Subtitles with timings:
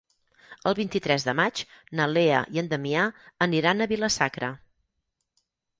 [0.69, 1.61] El vint-i-tres de maig
[1.99, 3.07] na Lea i en Damià
[3.49, 4.53] aniran a Vila-sacra.